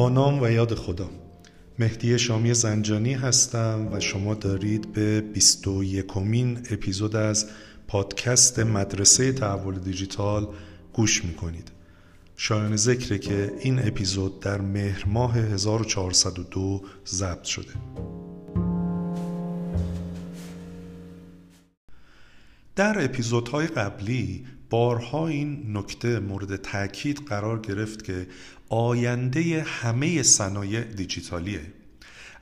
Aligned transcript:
با 0.00 0.08
نام 0.08 0.42
و 0.42 0.50
یاد 0.50 0.74
خدا. 0.74 1.10
مهدی 1.78 2.18
شامی 2.18 2.54
زنجانی 2.54 3.14
هستم 3.14 3.88
و 3.92 4.00
شما 4.00 4.34
دارید 4.34 4.92
به 4.92 5.20
21 5.20 6.06
کمین 6.06 6.58
اپیزود 6.70 7.16
از 7.16 7.46
پادکست 7.88 8.58
مدرسه 8.58 9.32
تحول 9.32 9.78
دیجیتال 9.78 10.48
گوش 10.92 11.24
می‌کنید. 11.24 11.70
شایان 12.36 12.76
ذکره 12.76 13.18
که 13.18 13.52
این 13.60 13.78
اپیزود 13.78 14.40
در 14.40 14.60
مهر 14.60 15.04
ماه 15.06 15.36
1402 15.36 16.82
ضبط 17.06 17.44
شده. 17.44 17.72
در 22.76 23.04
اپیزودهای 23.04 23.66
قبلی 23.66 24.44
بارها 24.70 25.28
این 25.28 25.76
نکته 25.76 26.20
مورد 26.20 26.56
تاکید 26.56 27.18
قرار 27.26 27.60
گرفت 27.60 28.04
که 28.04 28.26
آینده 28.68 29.62
همه 29.62 30.22
صنایع 30.22 30.80
دیجیتالیه. 30.80 31.60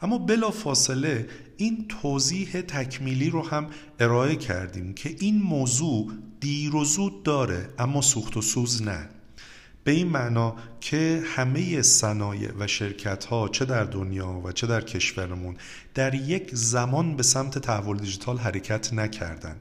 اما 0.02 0.18
بلا 0.18 0.50
فاصله 0.50 1.28
این 1.56 1.88
توضیح 1.88 2.60
تکمیلی 2.60 3.30
رو 3.30 3.46
هم 3.46 3.66
ارائه 4.00 4.36
کردیم 4.36 4.94
که 4.94 5.16
این 5.20 5.42
موضوع 5.42 6.12
دیر 6.40 6.76
و 6.76 6.84
زود 6.84 7.22
داره 7.22 7.68
اما 7.78 8.00
سوخت 8.00 8.36
و 8.36 8.42
سوز 8.42 8.82
نه. 8.82 9.08
به 9.84 9.90
این 9.90 10.08
معنا 10.08 10.56
که 10.80 11.22
همه 11.26 11.82
صنایع 11.82 12.50
و 12.58 12.66
شرکت 12.66 13.24
ها 13.24 13.48
چه 13.48 13.64
در 13.64 13.84
دنیا 13.84 14.40
و 14.44 14.52
چه 14.52 14.66
در 14.66 14.80
کشورمون 14.80 15.56
در 15.94 16.14
یک 16.14 16.50
زمان 16.52 17.16
به 17.16 17.22
سمت 17.22 17.58
تحول 17.58 17.98
دیجیتال 17.98 18.38
حرکت 18.38 18.92
نکردند 18.92 19.60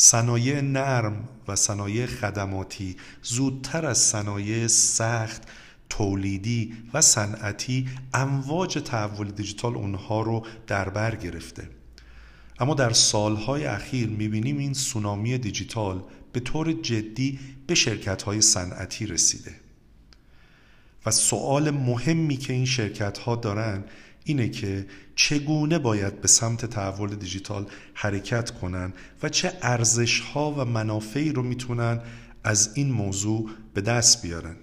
صنایع 0.00 0.60
نرم 0.60 1.28
و 1.48 1.56
صنایع 1.56 2.06
خدماتی 2.06 2.96
زودتر 3.22 3.86
از 3.86 3.98
صنایع 3.98 4.66
سخت 4.66 5.42
تولیدی 5.88 6.74
و 6.94 7.00
صنعتی 7.00 7.88
امواج 8.14 8.78
تحول 8.78 9.30
دیجیتال 9.30 9.76
اونها 9.76 10.22
رو 10.22 10.46
در 10.66 10.88
بر 10.88 11.16
گرفته. 11.16 11.68
اما 12.58 12.74
در 12.74 12.92
سالهای 12.92 13.64
اخیر 13.64 14.08
می‌بینیم 14.08 14.58
این 14.58 14.74
سونامی 14.74 15.38
دیجیتال 15.38 16.02
به 16.32 16.40
طور 16.40 16.72
جدی 16.72 17.38
به 17.66 17.74
شرکت 17.74 18.22
های 18.22 18.40
صنعتی 18.40 19.06
رسیده. 19.06 19.54
و 21.06 21.10
سوال 21.10 21.70
مهمی 21.70 22.36
که 22.36 22.52
این 22.52 22.66
شرکت 22.66 23.18
ها 23.18 23.36
دارن 23.36 23.84
اینه 24.28 24.48
که 24.48 24.86
چگونه 25.14 25.78
باید 25.78 26.20
به 26.20 26.28
سمت 26.28 26.66
تحول 26.66 27.14
دیجیتال 27.14 27.66
حرکت 27.94 28.50
کنن 28.50 28.92
و 29.22 29.28
چه 29.28 29.52
ارزش 29.62 30.20
ها 30.20 30.52
و 30.52 30.64
منافعی 30.64 31.32
رو 31.32 31.42
می‌تونن 31.42 32.00
از 32.44 32.70
این 32.74 32.92
موضوع 32.92 33.50
به 33.74 33.80
دست 33.80 34.22
بیارن. 34.22 34.56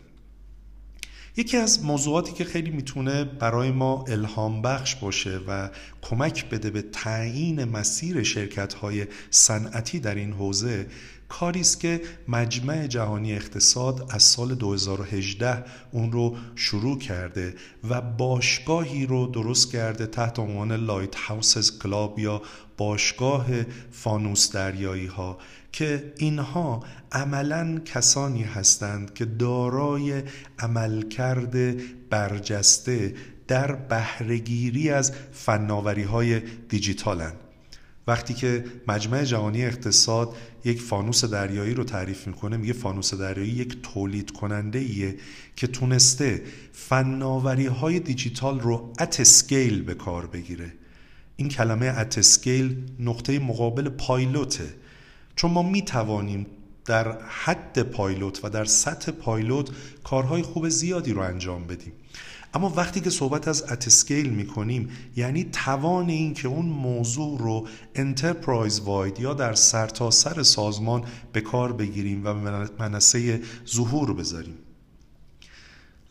یکی 1.37 1.57
از 1.57 1.83
موضوعاتی 1.83 2.33
که 2.33 2.43
خیلی 2.43 2.69
می‌تونه 2.69 3.23
برای 3.23 3.71
ما 3.71 4.05
الهام 4.07 4.61
بخش 4.61 4.95
باشه 4.95 5.39
و 5.47 5.69
کمک 6.01 6.49
بده 6.49 6.69
به 6.69 6.81
تعیین 6.81 7.63
مسیر 7.63 8.23
شرکت 8.23 8.73
های 8.73 9.05
صنعتی 9.29 9.99
در 9.99 10.15
این 10.15 10.33
حوزه 10.33 10.87
کاری 11.39 11.59
است 11.59 11.79
که 11.79 12.01
مجمع 12.27 12.87
جهانی 12.87 13.33
اقتصاد 13.33 14.07
از 14.09 14.23
سال 14.23 14.55
2018 14.55 15.63
اون 15.91 16.11
رو 16.11 16.35
شروع 16.55 16.99
کرده 16.99 17.55
و 17.89 18.01
باشگاهی 18.01 19.05
رو 19.05 19.27
درست 19.27 19.71
کرده 19.71 20.05
تحت 20.05 20.39
عنوان 20.39 20.71
Lighthouses 20.71 21.79
Club 21.79 22.19
یا 22.19 22.41
باشگاه 22.77 23.45
فانوس 23.91 24.51
دریایی 24.51 25.05
ها 25.07 25.37
که 25.71 26.13
اینها 26.17 26.83
عملا 27.11 27.79
کسانی 27.85 28.43
هستند 28.43 29.13
که 29.13 29.25
دارای 29.25 30.23
عملکرد 30.59 31.75
برجسته 32.09 33.15
در 33.47 33.71
بهرهگیری 33.71 34.89
از 34.89 35.11
فناوری 35.33 36.03
های 36.03 36.39
دیجیتالند. 36.39 37.44
وقتی 38.07 38.33
که 38.33 38.65
مجمع 38.87 39.23
جهانی 39.23 39.65
اقتصاد 39.65 40.35
یک 40.65 40.81
فانوس 40.81 41.25
دریایی 41.25 41.73
رو 41.73 41.83
تعریف 41.83 42.27
می‌کنه 42.27 42.57
میگه 42.57 42.73
فانوس 42.73 43.13
دریایی 43.13 43.51
یک 43.51 43.81
تولید 43.81 44.31
کننده 44.31 44.79
ایه 44.79 45.15
که 45.55 45.67
تونسته 45.67 46.43
فناوری 46.73 47.65
های 47.65 47.99
دیجیتال 47.99 48.59
رو 48.59 48.93
ات 48.99 49.19
اسکیل 49.19 49.81
به 49.81 49.93
کار 49.93 50.27
بگیره. 50.27 50.73
این 51.35 51.49
کلمه 51.49 51.85
at 51.85 52.17
scale 52.17 52.77
نقطه 52.99 53.39
مقابل 53.39 53.89
پایلوته. 53.89 54.73
چون 55.35 55.51
ما 55.51 55.63
می‌توانیم 55.63 56.47
در 56.85 57.21
حد 57.21 57.79
پایلوت 57.79 58.39
و 58.43 58.49
در 58.49 58.65
سطح 58.65 59.11
پایلوت 59.11 59.69
کارهای 60.03 60.41
خوب 60.41 60.69
زیادی 60.69 61.13
رو 61.13 61.21
انجام 61.21 61.67
بدیم. 61.67 61.93
اما 62.55 62.73
وقتی 62.75 63.01
که 63.01 63.09
صحبت 63.09 63.47
از 63.47 63.71
at 63.71 63.88
scale 63.88 64.29
می‌کنیم 64.29 64.89
یعنی 65.15 65.43
توان 65.43 66.09
اینکه 66.09 66.47
اون 66.47 66.65
موضوع 66.65 67.39
رو 67.39 67.67
enterprise-wide 67.95 69.19
یا 69.19 69.33
در 69.33 69.53
سرتاسر 69.53 70.33
سر 70.33 70.43
سازمان 70.43 71.03
به 71.33 71.41
کار 71.41 71.73
بگیریم 71.73 72.21
و 72.25 72.33
منصه 72.79 73.41
ظهور 73.67 74.13
بذاریم. 74.13 74.57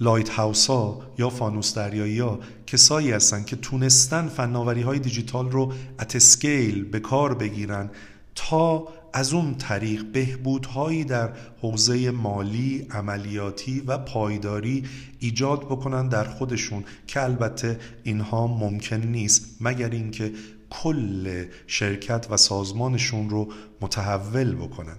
lighthouse 0.00 0.66
ها 0.66 1.02
یا 1.18 1.30
فانوس 1.30 1.74
دریایی 1.74 2.18
ها 2.18 2.38
کسایی 2.66 3.10
هستن 3.10 3.44
که 3.44 3.56
تونستن 3.56 4.28
فناوری 4.28 4.82
های 4.82 4.98
دیجیتال 4.98 5.50
رو 5.50 5.72
اتسکیل 6.00 6.84
به 6.84 7.00
کار 7.00 7.34
بگیرن 7.34 7.90
تا 8.34 8.88
از 9.16 9.32
اون 9.32 9.54
طریق 9.54 10.04
بهبودهایی 10.04 11.04
در 11.04 11.32
حوزه 11.60 12.10
مالی، 12.10 12.86
عملیاتی 12.90 13.80
و 13.80 13.98
پایداری 13.98 14.84
ایجاد 15.18 15.60
بکنن 15.60 16.08
در 16.08 16.24
خودشون 16.24 16.84
که 17.06 17.22
البته 17.22 17.80
اینها 18.02 18.46
ممکن 18.46 18.96
نیست 18.96 19.56
مگر 19.60 19.90
اینکه 19.90 20.32
کل 20.70 21.44
شرکت 21.66 22.26
و 22.30 22.36
سازمانشون 22.36 23.30
رو 23.30 23.52
متحول 23.80 24.54
بکنن. 24.54 24.96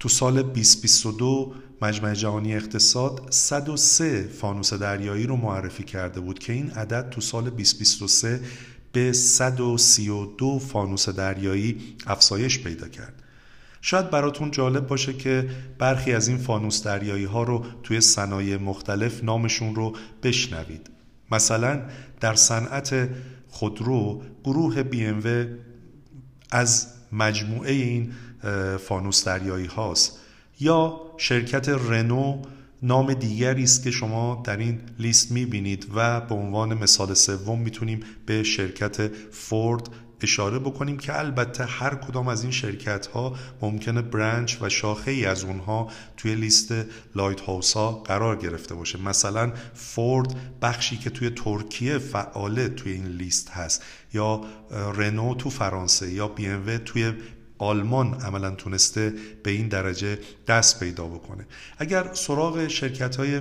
تو 0.00 0.08
سال 0.08 0.42
2022 0.42 1.54
مجمع 1.82 2.14
جهانی 2.14 2.54
اقتصاد 2.54 3.26
103 3.30 4.22
فانوس 4.22 4.72
دریایی 4.72 5.26
رو 5.26 5.36
معرفی 5.36 5.82
کرده 5.84 6.20
بود 6.20 6.38
که 6.38 6.52
این 6.52 6.70
عدد 6.70 7.10
تو 7.10 7.20
سال 7.20 7.50
2023 7.50 8.40
به 8.98 9.12
132 9.12 10.58
فانوس 10.58 11.08
دریایی 11.08 11.96
افزایش 12.06 12.58
پیدا 12.58 12.88
کرد. 12.88 13.22
شاید 13.80 14.10
براتون 14.10 14.50
جالب 14.50 14.86
باشه 14.86 15.12
که 15.12 15.48
برخی 15.78 16.12
از 16.12 16.28
این 16.28 16.38
فانوس 16.38 16.82
دریایی 16.82 17.24
ها 17.24 17.42
رو 17.42 17.64
توی 17.82 18.00
صنایع 18.00 18.56
مختلف 18.56 19.24
نامشون 19.24 19.74
رو 19.74 19.96
بشنوید. 20.22 20.90
مثلا 21.30 21.82
در 22.20 22.34
صنعت 22.34 23.08
خودرو 23.48 24.22
گروه 24.44 24.82
بی 24.82 25.12
از 26.50 26.86
مجموعه 27.12 27.72
این 27.72 28.12
فانوس 28.78 29.24
دریایی 29.24 29.66
هاست. 29.66 30.18
یا 30.60 31.00
شرکت 31.16 31.68
رنو 31.68 32.42
نام 32.82 33.14
دیگری 33.14 33.62
است 33.62 33.82
که 33.82 33.90
شما 33.90 34.42
در 34.44 34.56
این 34.56 34.80
لیست 34.98 35.32
می‌بینید 35.32 35.86
و 35.94 36.20
به 36.20 36.34
عنوان 36.34 36.74
مثال 36.74 37.14
سوم 37.14 37.60
می‌تونیم 37.60 38.00
به 38.26 38.42
شرکت 38.42 39.08
فورد 39.32 39.88
اشاره 40.20 40.58
بکنیم 40.58 40.98
که 40.98 41.18
البته 41.18 41.64
هر 41.64 41.94
کدام 41.94 42.28
از 42.28 42.42
این 42.42 42.52
شرکت 42.52 43.06
ها 43.06 43.36
ممکنه 43.62 44.02
branch 44.02 44.56
و 44.62 44.68
شاخه 44.68 45.10
ای 45.10 45.26
از 45.26 45.44
اونها 45.44 45.90
توی 46.16 46.34
لیست 46.34 46.74
lighthouse 47.14 47.72
ها 47.72 47.92
قرار 47.92 48.36
گرفته 48.36 48.74
باشه. 48.74 49.02
مثلا 49.02 49.52
فورد 49.74 50.34
بخشی 50.62 50.96
که 50.96 51.10
توی 51.10 51.30
ترکیه 51.30 51.98
فعاله 51.98 52.68
توی 52.68 52.92
این 52.92 53.06
لیست 53.06 53.50
هست 53.50 53.82
یا 54.12 54.40
رنو 54.70 55.34
تو 55.34 55.50
فرانسه 55.50 56.12
یا 56.12 56.28
بی 56.28 56.46
ام 56.46 56.61
و 56.61 56.76
توی 56.76 57.12
آلمان 57.58 58.14
عملا 58.14 58.50
تونسته 58.50 59.14
به 59.42 59.50
این 59.50 59.68
درجه 59.68 60.18
دست 60.48 60.80
پیدا 60.80 61.06
بکنه. 61.06 61.46
اگر 61.78 62.10
سراغ 62.12 62.68
شرکت 62.68 63.16
های 63.16 63.40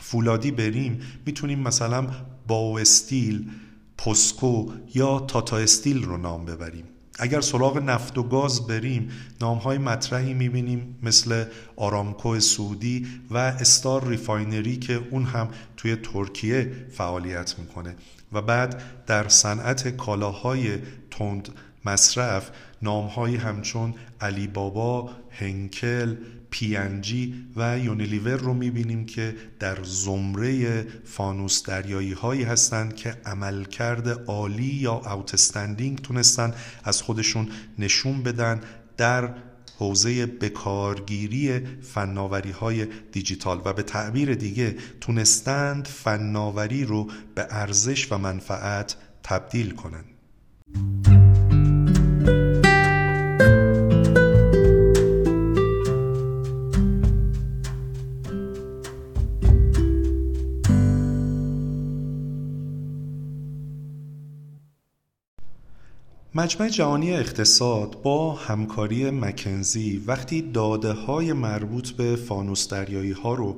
فولادی 0.00 0.50
بریم 0.50 1.00
می‌تونیم 1.26 1.58
مثلا 1.58 2.06
Baosteel 2.46 3.50
POSCO 3.98 4.72
یا 4.94 5.20
Tata 5.20 5.56
Steel 5.56 6.04
رو 6.04 6.16
نام 6.16 6.44
ببریم. 6.44 6.84
اگر 7.18 7.40
سراغ 7.40 7.78
نفت 7.78 8.18
و 8.18 8.22
گاز 8.22 8.66
بریم 8.66 9.10
نام 9.40 9.58
های 9.58 9.78
مطرحی 9.78 10.34
می‌بینیم 10.34 10.98
مثل 11.02 11.44
آرامکو 11.76 12.40
سعودی 12.40 13.06
و 13.30 13.36
Star 13.36 14.08
Refinery 14.08 14.76
که 14.76 15.00
اون 15.10 15.24
هم 15.24 15.48
توی 15.76 15.96
ترکیه 15.96 16.72
فعالیت 16.92 17.58
می‌کنه. 17.58 17.96
و 18.32 18.42
بعد 18.42 18.82
در 19.06 19.28
صنعت 19.28 19.88
کالاهای 19.88 20.78
تند 21.10 21.48
مصرف 21.84 22.50
نامهایی 22.82 23.36
همچون 23.36 23.94
علی 24.20 24.46
بابا، 24.46 25.10
هنکل، 25.30 26.16
پینجی 26.50 27.34
و 27.56 27.78
یونیلیور 27.78 28.36
رو 28.36 28.54
می‌بینیم 28.54 29.06
که 29.06 29.36
در 29.58 29.78
زمره 29.84 30.86
فانوس 31.04 31.62
دریایی 31.62 32.12
هایی 32.12 32.42
هستند 32.42 32.96
که 32.96 33.16
عملکرد 33.26 34.08
عالی 34.08 34.74
یا 34.74 34.92
اوتستندینگ 34.92 35.98
تونستن 35.98 36.54
از 36.84 37.02
خودشون 37.02 37.48
نشون 37.78 38.22
بدن 38.22 38.60
در 38.96 39.34
حوزه 39.78 40.26
بکارگیری 40.26 41.60
فناوری 41.82 42.50
های 42.50 42.86
دیجیتال 43.12 43.62
و 43.64 43.72
به 43.72 43.82
تعبیر 43.82 44.34
دیگه 44.34 44.76
تونستند 45.00 45.86
فناوری 45.86 46.84
رو 46.84 47.10
به 47.34 47.46
ارزش 47.50 48.12
و 48.12 48.18
منفعت 48.18 48.96
تبدیل 49.22 49.70
کنند. 49.70 50.04
مجمع 66.40 66.68
جهانی 66.68 67.12
اقتصاد 67.12 68.02
با 68.02 68.32
همکاری 68.32 69.10
مکنزی 69.10 70.04
وقتی 70.06 70.42
داده 70.42 70.92
های 70.92 71.32
مربوط 71.32 71.90
به 71.90 72.16
فانوس 72.16 72.68
دریایی 72.68 73.12
ها 73.12 73.34
رو 73.34 73.56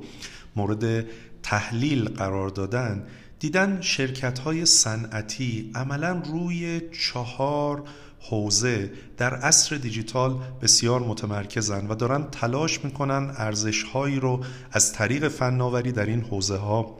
مورد 0.55 1.05
تحلیل 1.43 2.09
قرار 2.09 2.49
دادن 2.49 3.03
دیدن 3.39 3.81
شرکت 3.81 4.39
های 4.39 4.65
صنعتی 4.65 5.71
عملا 5.75 6.21
روی 6.25 6.81
چهار 6.91 7.83
حوزه 8.19 8.91
در 9.17 9.35
عصر 9.35 9.75
دیجیتال 9.75 10.39
بسیار 10.61 10.99
متمرکزن 10.99 11.87
و 11.87 11.95
دارن 11.95 12.23
تلاش 12.23 12.85
می‌کنن 12.85 13.33
ارزش 13.37 13.83
هایی 13.83 14.19
رو 14.19 14.43
از 14.71 14.93
طریق 14.93 15.27
فناوری 15.27 15.91
در 15.91 16.05
این 16.05 16.21
حوزه 16.21 16.57
ها 16.57 16.97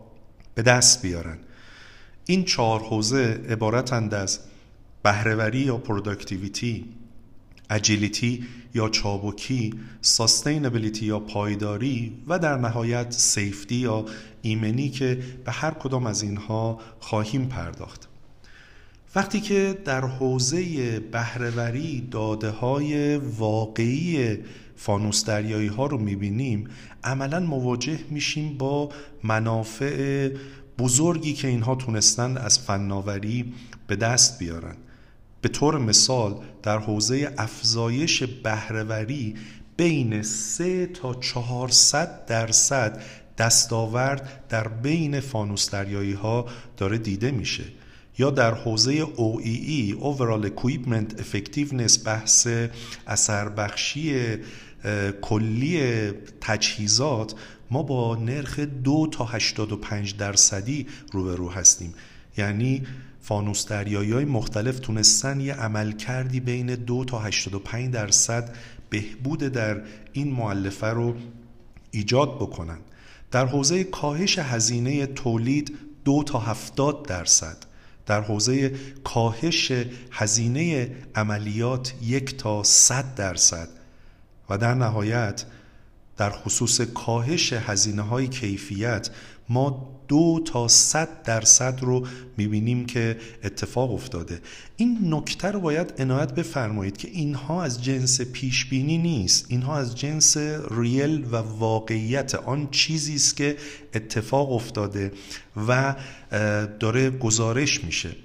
به 0.56 0.62
دست 0.62 1.02
بیارن. 1.02 1.38
این 2.26 2.44
چهار 2.44 2.80
حوزه 2.80 3.46
عبارتند 3.50 4.14
از 4.14 4.40
بهره‌وری 5.04 5.60
یا 5.60 5.78
productivity 5.78 6.86
agility 7.70 8.44
یا 8.74 8.90
چابکی 8.90 9.74
ساستینبیلیتی 10.02 11.06
یا 11.06 11.20
پایداری 11.20 12.14
و 12.28 12.40
در 12.40 12.58
نهایت 12.58 13.12
سیفتی 13.12 13.76
یا 13.76 14.06
ایمنی 14.42 14.90
که 14.90 15.24
به 15.46 15.52
هر 15.52 15.72
کدام 15.72 16.06
از 16.06 16.22
اینها 16.22 16.80
خواهیم 17.00 17.46
پرداخت. 17.46 18.10
وقتی 19.16 19.42
که 19.42 19.82
در 19.86 20.02
حوزه 20.02 21.00
بهرهوری 21.00 22.08
داده 22.12 22.50
های 22.50 23.18
واقعی 23.18 24.38
فانوس 24.76 25.26
دریایی 25.26 25.68
ها 25.68 25.86
رو 25.86 25.98
می‌بینیم 25.98 26.68
عملا 27.04 27.40
مواجه 27.40 28.00
میشیم 28.10 28.58
با 28.58 28.90
منافع 29.24 30.30
بزرگی 30.78 31.34
که 31.34 31.48
اینها 31.48 31.76
تونستند 31.76 32.38
از 32.38 32.60
فناوری 32.60 33.54
به 33.88 33.96
دست 33.96 34.40
بیارن. 34.40 34.76
به 35.44 35.50
طور 35.50 35.78
مثال 35.78 36.36
در 36.64 36.80
حوزه 36.80 37.34
افزایش 37.38 38.24
بهرهوری 38.24 39.36
بین 39.78 40.22
3 40.24 40.86
تا 40.86 41.14
400 41.14 42.26
درصد 42.26 43.02
دستاورد 43.38 44.44
در 44.50 44.68
بین 44.68 45.20
فانوس 45.20 45.70
دریایی 45.70 46.14
ها 46.14 46.46
داره 46.78 46.98
دیده 46.98 47.32
میشه. 47.32 47.64
یا 48.18 48.30
در 48.30 48.54
حوزه 48.54 49.06
OEE 49.06 49.96
Overall 50.02 50.48
Equipment 50.48 51.22
Effectiveness 51.22 52.06
بحث 52.06 52.48
اثر 53.08 53.50
بخشی 53.50 54.38
کلی 55.22 56.12
تجهیزات 56.42 57.36
ما 57.72 57.84
با 57.84 58.16
نرخ 58.16 58.60
دو 58.60 59.08
تا 59.12 59.26
85 59.26 60.18
درصدی 60.18 60.88
روبرو 61.12 61.50
هستیم. 61.50 61.94
یعنی 62.38 62.84
فانوس 63.24 63.68
دریایی 63.68 64.12
های 64.12 64.26
مختلف 64.26 64.80
تونستن 64.80 65.40
یه 65.40 65.54
عمل 65.54 65.92
کردی 65.92 66.40
بین 66.40 66.76
دو 66.76 67.06
تا 67.06 67.20
85 67.20 67.94
درصد 67.94 68.56
بهبود 68.90 69.40
در 69.40 69.82
این 70.14 70.34
معلفه 70.34 70.88
رو 70.88 71.16
ایجاد 71.92 72.36
بکنن. 72.36 72.78
در 73.32 73.46
حوزه 73.46 73.84
کاهش 73.84 74.40
هزینه 74.40 75.06
تولید 75.06 75.78
دو 76.06 76.24
تا 76.24 76.40
70 76.40 77.08
درصد. 77.08 77.58
در 78.06 78.22
حوزه 78.22 78.70
کاهش 79.04 79.72
هزینه 80.12 80.92
عملیات 81.16 81.94
یک 82.02 82.38
تا 82.38 82.64
100 82.64 83.16
درصد. 83.16 83.70
و 84.50 84.58
در 84.58 84.74
نهایت 84.74 85.46
در 86.18 86.30
خصوص 86.30 86.82
کاهش 86.82 87.54
هزینه 87.54 88.02
های 88.02 88.28
کیفیت 88.28 89.10
ما 89.50 89.90
دو 90.08 90.42
تا 90.46 90.68
صد 90.68 91.24
درصد 91.24 91.80
رو 91.82 92.08
می‌بینیم 92.38 92.86
که 92.86 93.18
اتفاق 93.44 93.94
افتاده. 93.94 94.42
این 94.78 94.98
نکته 95.02 95.48
رو 95.52 95.60
باید 95.60 95.94
عنایت 96.00 96.36
بفرمایید 96.36 96.98
که 96.98 97.08
اینها 97.08 97.64
از 97.64 97.84
جنس 97.84 98.22
پیش 98.22 98.66
بینی 98.66 98.98
نیست. 98.98 99.46
اینها 99.50 99.78
از 99.78 99.96
جنس 99.96 100.38
ریل 100.72 101.26
و 101.32 101.36
واقعیت. 101.36 102.36
آن 102.36 102.68
چیزی 102.72 103.16
است 103.16 103.38
که 103.38 103.58
اتفاق 103.94 104.52
افتاده 104.52 105.12
و 105.68 105.96
داره 106.80 107.10
گزارش 107.10 107.84
میشه. 107.84 108.16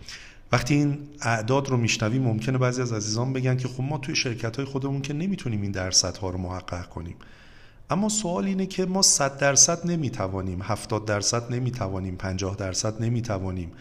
وقتی 0.53 0.75
این 0.75 0.99
اعداد 1.21 1.69
رو 1.69 1.77
میشنویم 1.77 2.23
ممکنه 2.23 2.59
بعضی 2.59 2.83
از 2.83 2.93
عزیزان 2.93 3.33
بگن 3.33 3.57
که 3.57 3.69
خب 3.69 3.83
ما 3.83 3.99
توی 3.99 4.17
شرکت 4.17 4.57
های 4.57 4.65
خودمون 4.65 5.03
که 5.03 5.13
نمی‌تونیم 5.13 5.63
این 5.63 5.73
درصدها 5.73 6.31
رو 6.31 6.39
محقق 6.39 6.89
کنیم. 6.89 7.17
اما 7.91 8.09
سوال 8.09 8.45
اینه 8.45 8.67
که 8.67 8.87
ما 8.87 9.03
100 9.03 9.39
درصد 9.39 9.87
نمی‌توانیم 9.87 10.63
70 10.63 11.05
درصد 11.05 11.53
نمی‌توانیم 11.53 12.17
50 12.17 12.57
درصد 12.57 13.03
نمی‌توانیم. 13.03 13.73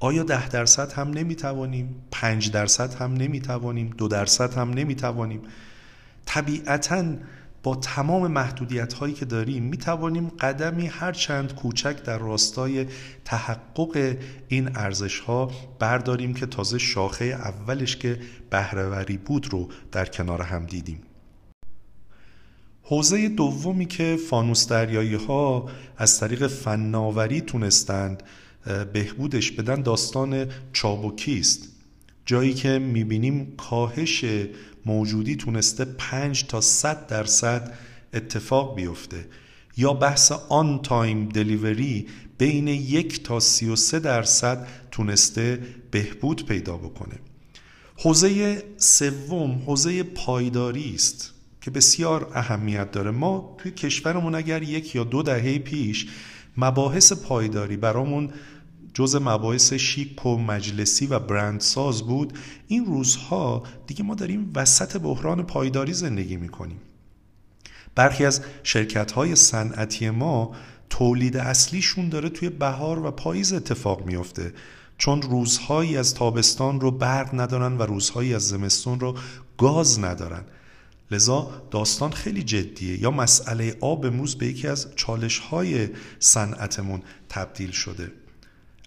آیا 0.00 0.22
10 0.22 0.48
درصد 0.48 0.92
هم 0.92 1.10
نمی‌توانیم؟ 1.10 2.02
5 2.10 2.50
درصد 2.50 2.94
هم 2.94 3.12
نمی‌توانیم؟ 3.12 3.90
2 3.98 4.08
درصد 4.08 4.54
هم 4.54 4.70
نمی‌توانیم؟ 4.70 5.42
طبیعتا 6.26 7.04
با 7.62 7.76
تمام 7.76 8.26
محدودیت 8.26 8.92
هایی 8.92 9.14
که 9.14 9.24
داریم 9.24 9.62
می 9.62 9.76
توانیم 9.76 10.28
قدمی 10.28 10.86
هر 10.86 11.12
چند 11.12 11.54
کوچک 11.54 12.02
در 12.02 12.18
راستای 12.18 12.86
تحقق 13.24 14.16
این 14.48 14.76
ارزش 14.76 15.18
ها 15.18 15.50
برداریم 15.78 16.34
که 16.34 16.46
تازه 16.46 16.78
شاخه 16.78 17.24
اولش 17.24 17.96
که 17.96 18.20
بهرهوری 18.50 19.16
بود 19.16 19.52
رو 19.52 19.68
در 19.92 20.04
کنار 20.04 20.42
هم 20.42 20.66
دیدیم. 20.66 21.02
حوزه 22.90 23.28
دومی 23.28 23.86
که 23.86 24.18
فانوس 24.30 24.68
دریایی 24.68 25.14
ها 25.14 25.68
از 25.96 26.20
طریق 26.20 26.46
فناوری 26.46 27.40
تونستند 27.40 28.22
بهبودش 28.92 29.52
بدن 29.52 29.82
داستان 29.82 30.46
چابکی 30.72 31.38
است. 31.38 31.68
جایی 32.26 32.54
که 32.54 32.78
می‌بینیم 32.78 33.54
کاهش 33.56 34.24
موجودی 34.86 35.36
تونسته 35.36 35.84
5 35.84 36.44
تا 36.44 36.60
100 36.60 37.06
درصد 37.06 37.74
اتفاق 38.14 38.76
بیفته 38.76 39.26
یا 39.76 39.92
بحث 39.92 40.32
آن 40.32 40.82
تایم 40.82 41.28
دلیوری 41.28 42.06
بین 42.38 42.68
یک 42.68 43.22
تا 43.22 43.40
33 43.40 44.00
درصد 44.00 44.66
تونسته 44.90 45.62
بهبود 45.90 46.46
پیدا 46.46 46.76
بکنه. 46.76 47.18
حوزه 47.96 48.62
سوم 48.76 49.62
حوزه 49.66 50.02
پایداری 50.02 50.94
است. 50.94 51.32
که 51.60 51.70
بسیار 51.70 52.30
اهمیت 52.34 52.90
داره. 52.90 53.10
ما 53.10 53.56
توی 53.58 53.72
کشورمون 53.72 54.34
اگر 54.34 54.62
یک 54.62 54.94
یا 54.94 55.04
دو 55.04 55.22
دهه 55.22 55.58
پیش 55.58 56.06
مباحث 56.56 57.12
پایداری 57.12 57.76
برامون 57.76 58.30
جز 58.94 59.16
مباحث 59.16 59.72
شیک 59.72 60.26
و 60.26 60.36
مجلسی 60.36 61.06
و 61.06 61.18
برندساز 61.18 62.02
بود 62.02 62.38
این 62.66 62.84
روزها 62.84 63.62
دیگه 63.86 64.02
ما 64.02 64.14
داریم 64.14 64.52
وسط 64.54 64.96
بحران 64.96 65.42
پایداری 65.42 65.92
زندگی 65.92 66.36
می‌کنیم. 66.36 66.80
برخی 67.94 68.24
از 68.24 68.40
شرکت 68.62 69.12
های 69.12 69.36
صنعتی 69.36 70.10
ما 70.10 70.52
تولید 70.90 71.36
اصلیشون 71.36 72.08
داره 72.08 72.28
توی 72.28 72.48
بهار 72.48 73.06
و 73.06 73.10
پاییز 73.10 73.52
اتفاق 73.52 74.06
میافته. 74.06 74.52
چون 74.98 75.22
روزهایی 75.22 75.96
از 75.96 76.14
تابستان 76.14 76.80
رو 76.80 76.90
برق 76.90 77.40
ندارن 77.40 77.78
و 77.78 77.82
روزهایی 77.82 78.34
از 78.34 78.48
زمستون 78.48 79.00
رو 79.00 79.16
گاز 79.58 79.98
ندارن. 79.98 80.44
لذا 81.10 81.62
داستان 81.70 82.10
خیلی 82.10 82.42
جدیه. 82.42 83.02
یا 83.02 83.10
مسئله 83.10 83.76
آب 83.80 84.06
موز 84.06 84.34
به 84.34 84.46
یکی 84.46 84.68
از 84.68 84.88
چالش 84.96 85.38
های 85.38 85.88
صنعتمون 86.18 87.02
تبدیل 87.28 87.70
شده. 87.70 88.12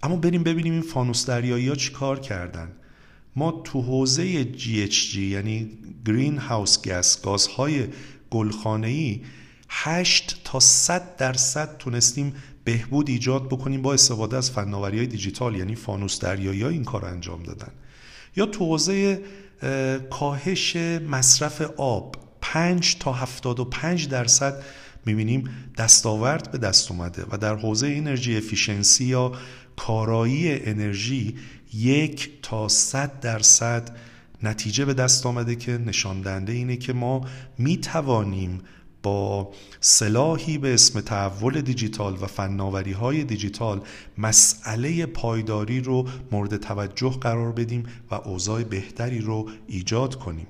اما 0.04 0.16
بریم 0.16 0.44
ببینیم 0.44 0.74
این 0.74 0.82
فانوس 0.82 1.26
دریایی 1.26 1.68
ها 1.68 1.76
چی 1.76 1.92
کار 1.92 2.20
کردن. 2.20 2.72
ما 3.36 3.62
تو 3.64 3.82
حوزه 3.82 4.44
GHG 4.54 5.16
یعنی 5.16 5.72
گرین 6.06 6.38
هاوس 6.38 6.88
گس 6.88 7.22
گازهای 7.22 7.88
گلخانه 8.30 8.88
ای 8.88 9.22
8 9.70 10.42
تا 10.44 10.60
100 10.60 11.16
درصد 11.16 11.78
تونستیم 11.78 12.34
بهبود 12.64 13.10
ایجاد 13.10 13.48
بکنیم 13.48 13.82
با 13.82 13.94
استفاده 13.94 14.38
از 14.38 14.52
فناوری 14.52 14.98
های 14.98 15.08
دیجیتال 15.08 15.56
یعنی 15.56 15.76
فانوس 15.76 16.20
دریایی 16.20 16.62
ها 16.62 16.70
این 16.70 16.84
کار 16.84 17.06
انجام 17.06 17.44
دادن. 17.44 17.72
یا 18.36 18.46
تو 18.46 18.66
حوزه 18.66 19.22
کاهش 20.10 20.76
مصرف 21.10 21.62
آب. 21.78 22.16
5 22.42 22.98
تا 22.98 23.14
75 23.14 24.08
درصد 24.08 24.64
می‌بینیم 25.06 25.50
دستاورد 25.78 26.52
به 26.52 26.58
دست 26.58 26.92
اومده 26.92 27.26
و 27.32 27.38
در 27.38 27.56
حوزه 27.56 27.88
انرژی 27.88 28.38
افیشنسی 28.38 29.06
یا 29.06 29.32
کارایی 29.76 30.60
انرژی 30.60 31.36
یک 31.74 32.30
تا 32.42 32.68
100 32.68 33.20
درصد 33.20 33.98
نتیجه 34.44 34.86
به 34.86 34.94
دست 34.94 35.26
آمده 35.26 35.56
که 35.56 35.72
نشان 35.72 36.22
دهنده 36.22 36.54
اینه 36.54 36.78
که 36.78 36.94
ما 36.94 37.28
می 37.58 37.78
توانیم 37.78 38.62
با 39.04 39.52
سلاحی 39.80 40.58
به 40.58 40.74
اسم 40.74 41.02
تحول 41.02 41.62
دیجیتال 41.62 42.14
و 42.14 42.28
فناوری 42.28 42.92
های 42.92 43.24
دیجیتال 43.24 43.82
مسئله 44.18 45.06
پایداری 45.06 45.82
رو 45.82 46.08
مورد 46.32 46.58
توجه 46.58 47.10
قرار 47.10 47.52
بدیم 47.52 47.84
و 48.12 48.16
اوضاع 48.16 48.64
بهتری 48.64 49.20
رو 49.20 49.50
ایجاد 49.68 50.16
کنیم. 50.16 50.48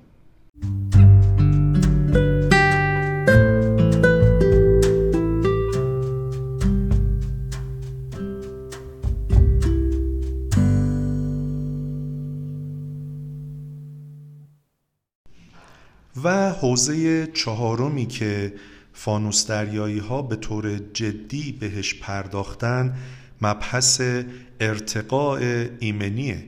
حوزه 16.73 17.27
چهارمی 17.27 18.05
که 18.05 18.53
فانوس 18.93 19.47
دریایی 19.47 19.99
ها 19.99 20.21
به 20.21 20.35
طور 20.35 20.77
جدی 20.77 21.51
بهش 21.51 21.93
پرداختن 21.93 22.95
مبحث 23.41 24.01
ارتقاء 24.59 25.65
ایمنیه 25.79 26.45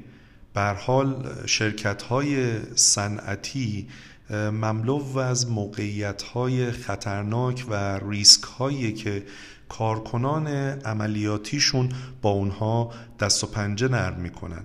حال 0.56 1.28
شرکت 1.46 2.02
های 2.02 2.60
صنعتی 2.76 3.88
مملو 4.32 5.18
از 5.18 5.52
موقعیت 5.52 6.22
های 6.22 6.72
خطرناک 6.72 7.66
و 7.70 8.00
ریسک 8.10 8.44
هایی 8.44 8.94
که 8.94 9.24
کارکنان 9.70 10.48
عملیاتیشون 10.86 11.90
با 12.22 12.30
اونها 12.30 12.92
دست 13.20 13.44
و 13.44 13.48
پنجه 13.48 13.88
نرم 13.88 14.20
می‌کنن. 14.20 14.64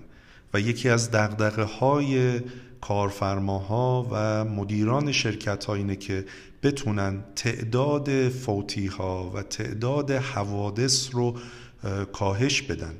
و 0.53 0.59
یکی 0.59 0.89
از 0.89 1.11
دقدقه 1.11 1.63
های 1.63 2.41
کارفرماها 2.81 4.07
و 4.11 4.45
مدیران 4.45 5.11
شرکت 5.11 5.65
ها 5.65 5.75
اینه 5.75 5.95
که 5.95 6.25
بتونن 6.63 7.23
تعداد 7.35 8.29
فوتی 8.29 8.87
ها 8.87 9.31
و 9.35 9.43
تعداد 9.43 10.11
حوادث 10.11 11.09
رو 11.15 11.35
کاهش 12.13 12.61
بدن. 12.61 12.93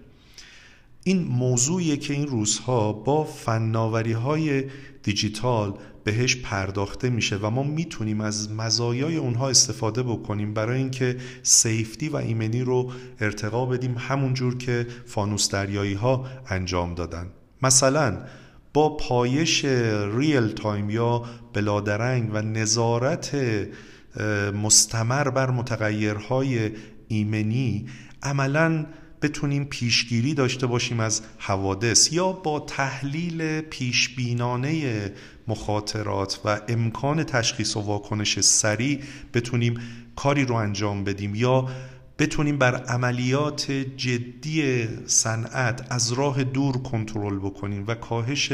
این 1.03 1.23
موضوعیه 1.23 1.97
که 1.97 2.13
این 2.13 2.27
روزها 2.27 2.93
با 2.93 3.23
فناوری 3.23 4.11
های 4.11 4.63
دیجیتال 5.03 5.73
بهش 6.03 6.35
پرداخته 6.35 7.09
میشه 7.09 7.37
و 7.37 7.49
ما 7.49 7.63
می‌تونیم 7.63 8.21
از 8.21 8.51
مزایای 8.51 9.15
اونها 9.15 9.49
استفاده 9.49 10.03
بکنیم 10.03 10.53
برای 10.53 10.77
اینکه 10.77 11.17
سیفتی 11.43 12.09
و 12.09 12.15
ایمنی 12.15 12.61
رو 12.61 12.91
ارتقا 13.19 13.65
بدیم 13.65 13.95
همون 13.97 14.33
جور 14.33 14.57
که 14.57 14.87
فانوس 15.05 15.49
دریایی 15.49 15.93
ها 15.93 16.25
انجام 16.49 16.95
دادن. 16.95 17.27
مثلا 17.61 18.17
با 18.73 18.97
پایش 18.97 19.65
real-time 20.15 20.89
یا 20.89 21.23
بلادرنگ 21.53 22.29
و 22.33 22.41
نظارت 22.41 23.37
مستمر 24.63 25.29
بر 25.29 25.51
متغیرهای 25.51 26.71
ایمنی 27.07 27.85
عملا 28.23 28.85
بتونیم 29.21 29.65
پیشگیری 29.65 30.33
داشته 30.33 30.67
باشیم 30.67 30.99
از 30.99 31.21
حوادث 31.37 32.13
یا 32.13 32.31
با 32.31 32.59
تحلیل 32.59 33.61
پیش‌بینانه 33.61 35.11
مخاطرات 35.47 36.39
و 36.45 36.61
امکان 36.67 37.23
تشخیص 37.23 37.77
و 37.77 37.79
واکنش 37.79 38.39
سریع 38.39 38.99
بتونیم 39.33 39.79
کاری 40.15 40.45
رو 40.45 40.55
انجام 40.55 41.03
بدیم 41.03 41.35
یا 41.35 41.67
بتونیم 42.21 42.57
بر 42.57 42.75
عملیات 42.75 43.71
جدی 43.71 44.87
صنعت 45.05 45.87
از 45.89 46.11
راه 46.11 46.43
دور 46.43 46.77
کنترل 46.77 47.39
بکنیم 47.39 47.83
و 47.87 47.95
کاهش 47.95 48.51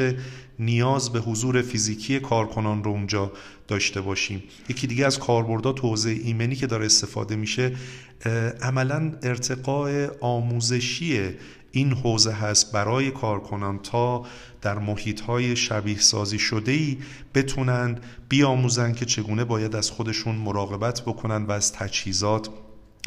نیاز 0.60 1.10
به 1.10 1.20
حضور 1.20 1.62
فیزیکی 1.62 2.20
کارکنان 2.20 2.84
رو 2.84 2.92
اونجا 2.92 3.32
داشته 3.68 4.02
باشیم. 4.02 4.44
یکی 4.70 4.88
دیگه 4.88 5.06
از 5.06 5.20
کاربردها 5.20 5.72
توزیع 5.72 6.22
ایمنی 6.26 6.56
که 6.56 6.68
داره 6.68 6.86
استفاده 6.86 7.36
میشه 7.36 7.76
عملا 8.62 9.14
ارتقاء 9.24 10.08
آموزشی 10.22 11.30
این 11.72 11.94
حوزه 11.94 12.32
هست 12.32 12.72
برای 12.72 13.12
کارکنان 13.12 13.80
تا 13.80 14.26
در 14.62 14.80
محیط 14.80 15.22
های 15.22 15.56
شبیه 15.56 16.00
سازی 16.00 16.40
شده 16.40 16.72
ای 16.72 16.98
بتونن 17.36 17.98
بیاموزن 18.30 18.94
که 18.94 19.06
چگونه 19.06 19.44
باید 19.44 19.76
از 19.76 19.92
خودشون 19.92 20.36
مراقبت 20.36 21.02
بکنن 21.02 21.44
و 21.44 21.52
از 21.52 21.74
تجهیزات 21.74 22.50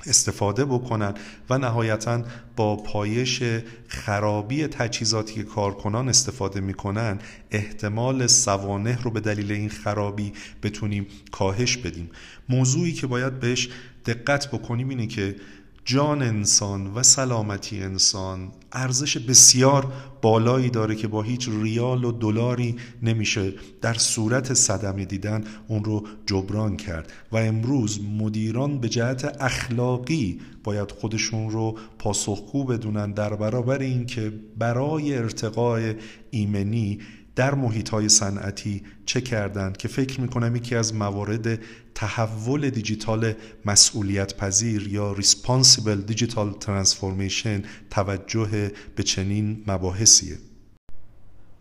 استفاده 0.06 0.64
بکنن 0.64 1.14
و 1.50 1.58
نهایتا 1.58 2.22
با 2.56 2.76
پایش 2.76 3.42
خرابی 3.88 4.66
تجهیزاتی 4.66 5.34
که 5.34 5.42
کارکنان 5.42 6.08
استفاده 6.08 6.60
می‌کنن 6.60 7.18
احتمال 7.50 8.26
سوانه 8.26 9.02
رو 9.02 9.10
به 9.10 9.20
دلیل 9.20 9.52
این 9.52 9.68
خرابی 9.68 10.32
بتونیم 10.62 11.06
کاهش 11.30 11.76
بدیم. 11.76 12.10
موضوعی 12.48 12.92
که 12.92 13.06
باید 13.06 13.40
بهش 13.40 13.68
دقت 14.06 14.48
بکنیم 14.48 14.88
اینه 14.88 15.06
که 15.06 15.36
جان 15.84 16.22
انسان 16.22 16.86
و 16.94 17.02
سلامتی 17.02 17.82
انسان 17.82 18.52
ارزش 18.72 19.18
بسیار 19.18 19.92
بالایی 20.22 20.70
داره 20.70 20.94
که 20.94 21.08
با 21.08 21.22
هیچ 21.22 21.48
ریال 21.62 22.04
و 22.04 22.12
دلاری 22.12 22.76
نمیشه 23.02 23.52
در 23.82 23.94
صورت 23.94 24.54
صدمه 24.54 25.04
دیدن 25.04 25.44
اون 25.68 25.84
رو 25.84 26.06
جبران 26.26 26.76
کرد 26.76 27.12
و 27.32 27.36
امروز 27.36 28.00
مدیران 28.18 28.78
به 28.78 28.88
جهت 28.88 29.36
اخلاقی 29.40 30.40
باید 30.64 30.90
خودشون 30.90 31.50
رو 31.50 31.78
پاسخگو 31.98 32.64
بدونن 32.64 33.12
در 33.12 33.36
برابر 33.36 33.78
اینکه 33.78 34.32
برای 34.58 35.16
ارتقای 35.16 35.94
ایمنی 36.30 36.98
در 37.36 37.54
محیط 37.54 37.88
های 37.88 38.08
صنعتی 38.08 38.82
چه 39.06 39.20
کردند 39.20 39.76
که 39.76 39.88
فکر 39.88 40.20
می‌کنم 40.20 40.56
یکی 40.56 40.74
از 40.74 40.94
موارد 40.94 41.60
تحول 41.94 42.70
دیجیتال 42.70 43.32
مسئولیت 43.64 44.36
پذیر 44.36 44.88
یا 44.88 45.12
responsible 45.12 46.00
digital 46.00 46.52
transformation 46.52 47.62
توجه 47.90 48.72
به 48.96 49.02
چنین 49.02 49.64
مباحثیه. 49.66 50.38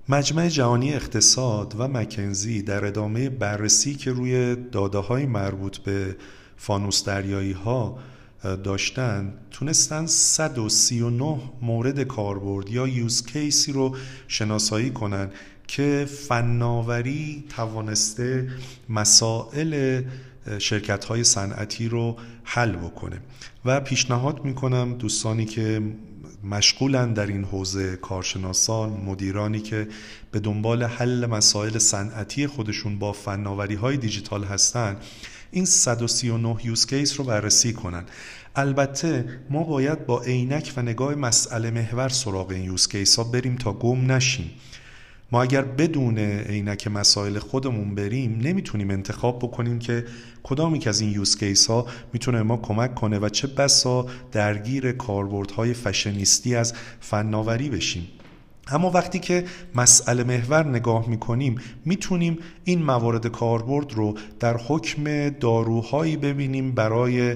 مجمع 0.09 0.48
جهانی 0.48 0.93
اقتصاد 0.93 1.75
و 1.77 1.88
مکنزی 1.88 2.62
در 2.62 2.86
ادامه 2.86 3.29
بررسی 3.29 3.95
که 3.95 4.12
روی 4.12 4.55
داده 4.55 4.98
های 4.98 5.25
مربوط 5.25 5.77
به 5.77 6.15
فانوس 6.57 7.03
دریایی 7.03 7.51
ها 7.51 8.00
داشتن 8.43 9.33
تونستن 9.51 10.05
139 10.05 11.39
مورد 11.62 12.03
کاربرد 12.03 12.69
یا 12.69 12.88
یوز 12.88 13.25
کیسی 13.25 13.71
رو 13.71 13.95
شناسایی 14.27 14.89
کنن. 14.89 15.31
که 15.69 16.07
فناوری 16.27 17.43
توانسته 17.49 18.49
مسائل 18.89 20.01
شرکت 20.59 21.05
های 21.05 21.23
صنعتی 21.23 21.89
رو 21.89 22.17
حل 22.43 22.71
بکنه. 22.71 23.19
و 23.65 23.79
پیشنهاد 23.79 24.45
می‌کنم 24.45 24.93
دوستانی 24.93 25.45
که 25.45 25.81
مشغولن 26.43 27.13
در 27.13 27.27
این 27.27 27.43
حوزه 27.43 27.95
کارشناسان 27.95 28.89
مدیرانی 28.89 29.59
که 29.59 29.88
به 30.31 30.39
دنبال 30.39 30.83
حل 30.83 31.25
مسائل 31.25 31.77
صنعتی 31.77 32.47
خودشون 32.47 32.99
با 32.99 33.13
فناوری 33.13 33.75
های 33.75 33.97
دیجیتال 33.97 34.43
هستن 34.43 34.97
این 35.51 35.65
139 35.65 36.55
use 36.63 36.85
case 36.85 37.19
رو 37.19 37.25
بررسی 37.25 37.73
کنن. 37.73 38.03
البته 38.55 39.39
ما 39.49 39.63
باید 39.63 40.05
با 40.05 40.21
عینک 40.21 40.73
و 40.77 40.81
نگاه 40.81 41.15
مسئله 41.15 41.71
محور 41.71 42.09
سراغ 42.09 42.49
این 42.49 42.63
use 42.63 42.88
case 42.88 43.15
ها 43.15 43.23
بریم 43.23 43.55
تا 43.55 43.73
گم 43.73 44.11
نشیم. 44.11 44.51
ما 45.31 45.41
اگر 45.41 45.62
بدون 45.62 46.17
عینک 46.17 46.88
مسائل 46.88 47.39
خودمون 47.39 47.95
بریم 47.95 48.39
نمی‌تونیم 48.43 48.91
انتخاب 48.91 49.39
بکنیم 49.39 49.79
که 49.79 50.05
کدامی 50.43 50.79
که 50.79 50.89
از 50.89 51.01
این 51.01 51.12
use 51.11 51.38
case 51.38 51.67
ها 51.67 51.86
می‌تونه 52.13 52.41
ما 52.41 52.57
کمک 52.57 52.95
کنه 52.95 53.19
و 53.19 53.29
چه 53.29 53.48
بسا 53.48 54.05
درگیر 54.31 54.91
کاربردهای 54.91 55.74
fashionisti 55.73 56.55
از 56.55 56.74
فناوری 57.00 57.69
بشیم. 57.69 58.07
اما 58.71 58.89
وقتی 58.89 59.19
که 59.19 59.45
مسئله 59.75 60.24
محور 60.24 60.65
نگاه 60.67 61.09
می‌کنیم 61.09 61.55
می‌تونیم 61.86 62.38
این 62.63 62.83
موارد 62.83 63.27
کاربرد 63.27 63.93
رو 63.93 64.17
در 64.39 64.57
حکم 64.57 65.29
داروهایی 65.29 66.17
ببینیم 66.17 66.71
برای 66.71 67.36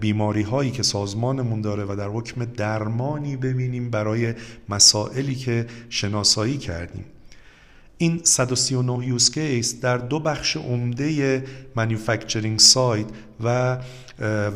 بیماری 0.00 0.42
هایی 0.42 0.70
که 0.70 0.82
سازمانمون 0.82 1.60
داره 1.60 1.84
و 1.84 1.96
در 1.96 2.08
حکم 2.08 2.44
درمانی 2.44 3.36
ببینیم 3.36 3.90
برای 3.90 4.34
مسائلی 4.68 5.34
که 5.34 5.66
شناسایی 5.88 6.58
کردیم. 6.58 7.04
این 7.98 8.20
139 8.22 9.06
use 9.06 9.30
case 9.30 9.80
در 9.80 9.98
دو 9.98 10.20
بخش 10.20 10.56
عمده 10.56 11.44
manufacturing 11.76 12.58
site 12.58 13.06
و 13.44 13.78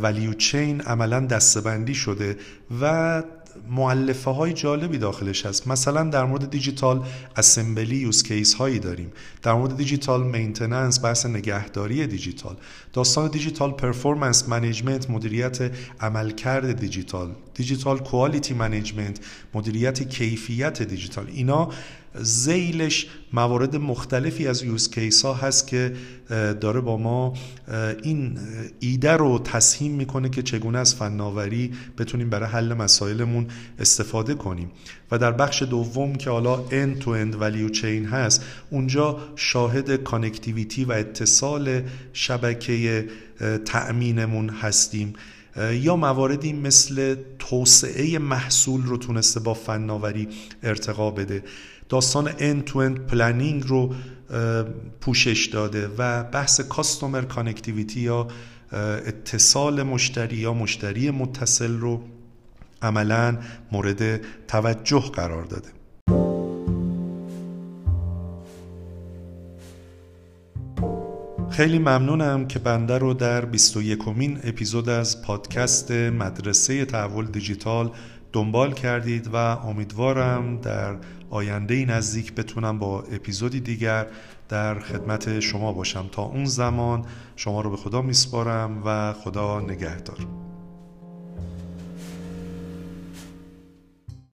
value 0.03 0.33
chain 0.33 0.81
عملا 0.81 1.21
دسته‌بندی 1.21 1.95
شده 1.95 2.37
و 2.81 3.23
مؤلفه 3.71 4.31
های 4.31 4.53
جالبی 4.53 4.99
داخلش 4.99 5.47
هست. 5.47 5.69
مثلا 5.69 6.05
در 6.05 6.25
مورد 6.25 6.51
دیجیتال 6.51 7.05
assembly 7.37 7.97
use 7.97 8.23
case 8.23 8.55
هایی 8.55 8.79
داریم. 8.79 9.13
در 9.43 9.53
مورد 9.53 9.77
digital 9.77 10.23
maintenance 10.23 11.05
بحث 11.05 11.27
نگهداری 11.27 12.07
دیجیتال. 12.07 12.57
داستان 12.93 13.31
digital 13.31 13.71
performance 13.71 14.49
management 14.49 15.11
مدیریت 15.11 15.71
عملکرد 16.01 16.81
دیجیتال. 16.81 17.31
digital 17.55 17.99
quality 17.99 18.55
management 18.55 19.21
مدیریت 19.55 20.09
کیفیت 20.09 20.83
دیجیتال. 20.83 21.27
اینا 21.35 21.69
ذیلش 22.23 23.07
موارد 23.33 23.77
مختلفی 23.77 24.47
از 24.47 24.63
use 24.63 24.91
case 24.91 25.25
ها 25.25 25.35
هست 25.35 25.67
که 25.67 25.93
داره 26.61 26.81
با 26.81 26.97
ما 26.97 27.35
این 28.03 28.39
ایده 28.81 29.13
رو 29.13 29.39
تسهیم 29.39 29.93
می‌کنه 29.93 30.29
که 30.29 30.43
چگونه 30.43 30.79
از 30.79 30.95
فناوری 30.95 31.73
بتونیم 31.99 32.31
برای 32.31 32.49
حل 32.49 32.75
مسائلمون 32.75 33.47
استفاده 33.79 34.35
کنیم. 34.35 34.71
و 35.11 35.19
در 35.19 35.33
بخش 35.33 35.63
دوم 35.63 36.15
که 36.15 36.31
حالا 36.31 36.57
end 36.57 37.03
to 37.03 37.07
end 37.07 37.35
value 37.41 37.75
chain 37.81 38.13
هست 38.13 38.45
اونجا 38.71 39.19
شاهد 39.37 39.97
connectivity 39.97 40.85
و 40.85 40.93
اتصال 40.93 41.83
شبکه 42.13 43.09
تأمینمون 43.65 44.49
هستیم. 44.49 45.13
یا 45.73 45.97
مواردی 45.97 46.53
مثل 46.53 47.17
توسعه 47.39 48.19
محصول 48.19 48.83
رو 48.83 48.97
تونسته 48.97 49.41
با 49.41 49.55
فناوری 49.55 50.29
ارتقا 50.63 51.11
بده. 51.11 51.43
داستان 51.89 52.29
end 52.29 52.69
to 52.69 52.73
end 52.73 53.13
planning 53.13 53.67
رو 53.67 53.95
پوشش 55.01 55.47
داده 55.47 55.89
و 55.99 56.25
بحث 56.25 56.61
customer 56.61 57.23
connectivity 57.23 58.01
یا 58.01 58.29
اتصال 58.73 59.83
مشتری 59.83 60.37
یا 60.37 60.53
مشتری 60.55 61.11
متصل 61.11 61.79
رو 61.79 62.03
عملا 62.83 63.39
مورد 63.73 64.21
توجه 64.47 65.01
قرار 65.01 65.45
داده. 65.45 65.69
خیلی 71.51 71.79
ممنونم 71.79 72.47
که 72.47 72.59
بنده 72.59 72.99
رو 72.99 73.15
در 73.15 73.45
21 73.45 74.09
مین 74.09 74.39
اپیزود 74.45 74.89
از 74.89 75.23
پادکست 75.23 75.91
مدرسه 75.91 76.85
تحول 76.85 77.27
دیجیتال 77.27 77.91
دنبال 78.33 78.73
کردید 78.73 79.29
و 79.33 79.37
امیدوارم 79.37 80.61
در 80.61 80.97
آینده 81.31 81.85
نزدیک 81.85 82.35
بتونم 82.35 82.79
با 82.79 83.03
اپیزودی 83.03 83.61
دیگر 83.61 84.07
در 84.49 84.81
خدمت 84.81 85.41
شما 85.41 85.73
باشم. 85.73 86.09
تا 86.13 86.23
اون 86.23 86.45
زمان 86.45 87.05
شما 87.37 87.61
رو 87.61 87.71
به 87.71 87.77
خدا 87.77 88.03
میسپارم 88.03 88.83
و 88.85 89.13
خدا 89.13 89.61
نگهدار. 89.61 90.48